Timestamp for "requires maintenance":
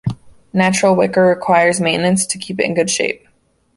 1.27-2.25